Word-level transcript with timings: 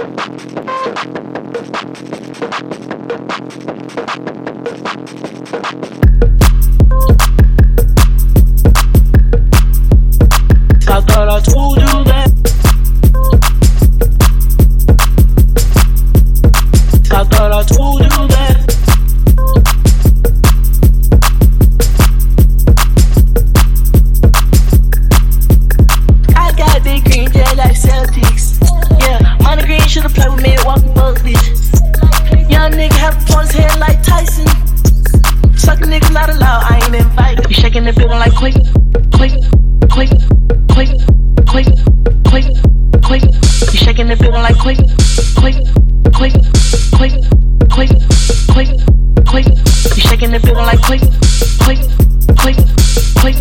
Thank 0.00 1.14
you. 6.04 6.09
Have 33.00 33.16
a 33.16 33.40
his 33.40 33.52
head 33.52 33.78
like 33.80 34.02
Tyson. 34.02 34.46
Suck 35.56 35.80
a 35.80 35.84
nigga 35.84 36.12
not 36.12 36.28
allowed, 36.28 36.64
I 36.68 36.80
ain't 36.84 36.94
invited. 36.94 37.48
You 37.48 37.54
shaking 37.54 37.84
the 37.84 37.94
building 37.94 38.18
like 38.18 38.34
quick, 38.36 38.52
quick, 39.16 39.32
quick, 39.88 40.12
quick, 40.68 40.92
quick, 41.48 41.68
quick, 42.28 42.44
quick. 43.00 43.24
You 43.72 43.78
shaking 43.80 44.08
the 44.08 44.16
building 44.20 44.42
like 44.44 44.58
quick, 44.58 44.76
quick, 45.40 45.56
quick, 46.12 46.36
quick, 46.92 47.16
quick, 47.72 47.92
quick, 48.52 48.68
quick. 49.24 49.48
You 49.96 50.02
shaking 50.04 50.32
the 50.32 50.40
building 50.44 50.68
like 50.68 50.82
quick, 50.84 51.00
quick, 51.64 51.80
quick, 52.36 52.60
quick, 53.16 53.40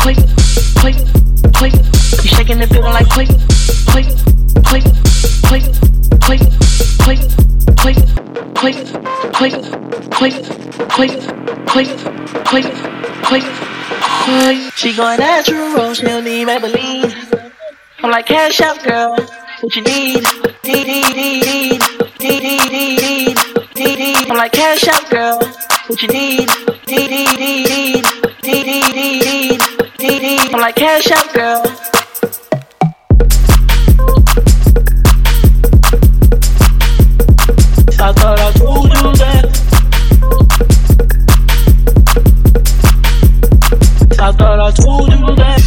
quick, 0.00 0.18
quick, 0.80 0.96
quick. 1.52 1.74
You 2.24 2.30
shaking 2.32 2.58
the 2.58 2.66
building 2.72 2.96
like 2.96 3.08
quick, 3.12 3.28
quick, 3.92 4.08
quick, 4.64 4.84
quick, 5.44 5.93
quick, 10.30 10.42
quick, 10.88 11.10
quick, 11.66 11.88
quick, 12.46 12.64
quick, 13.24 13.44
quick. 14.24 14.72
She 14.74 14.96
going 14.96 15.18
natural, 15.18 15.92
she 15.92 16.06
don't 16.06 16.24
need 16.24 16.48
Maybelline. 16.48 17.52
I'm 17.98 18.10
like 18.10 18.24
cash 18.24 18.60
out, 18.62 18.82
girl. 18.82 19.16
What 19.60 19.76
you 19.76 19.82
need? 19.82 20.24
Need, 20.64 20.86
need, 20.86 21.14
need, 21.14 21.44
need, 21.44 21.80
need, 22.20 22.72
need, 22.72 23.36
need, 23.76 23.98
need. 23.98 24.30
I'm 24.30 24.36
like 24.38 24.52
cash 24.52 24.88
out, 24.88 25.10
girl. 25.10 25.38
What 25.88 26.00
you 26.00 26.08
need? 26.08 26.48
Need, 26.88 27.10
need, 27.10 27.38
need, 27.38 27.68
need, 27.68 28.04
need, 28.42 28.66
need, 28.66 28.94
need, 28.94 29.60
need, 29.98 30.22
need. 30.22 30.54
I'm 30.54 30.60
like 30.60 30.76
cash 30.76 31.10
out, 31.10 31.34
girl. 31.34 31.83
I 44.24 44.32
thought 44.32 44.58
I 44.58 44.70
told 44.70 45.12
you 45.12 45.36
that. 45.36 45.60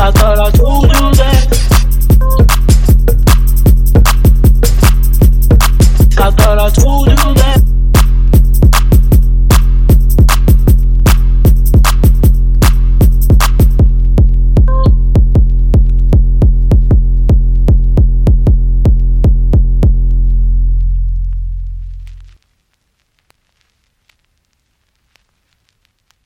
I 0.00 0.10
thought 0.12 0.38
I 0.38 0.50
that. 1.16 1.46
I 6.18 6.30
thought 6.30 6.58
I 6.58 6.70
told 6.70 7.08
you. 7.08 7.15